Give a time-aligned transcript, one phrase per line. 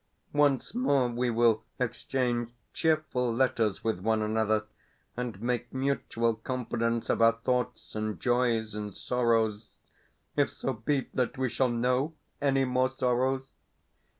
[0.33, 4.65] Once more we will exchange cheerful letters with one another,
[5.15, 9.73] and make mutual confidence of our thoughts and joys and sorrows
[10.35, 13.51] (if so be that we shall know any more sorrows?).